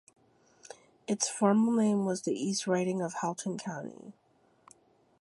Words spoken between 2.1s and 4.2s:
the East Riding of Halton County.